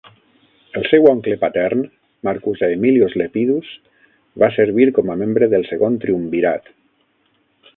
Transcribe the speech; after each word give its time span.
El 0.79 0.85
seu 0.91 1.03
oncle 1.09 1.35
patern, 1.43 1.83
Marcus 2.29 2.63
Aemilius 2.67 3.13
Lepidus, 3.23 3.69
va 4.45 4.49
servir 4.57 4.89
com 4.99 5.13
a 5.13 5.19
membre 5.23 5.49
del 5.53 5.69
Segon 5.73 5.99
Triumvirat. 6.07 6.73